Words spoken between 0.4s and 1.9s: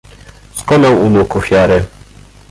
"Skonał u nóg ofiary."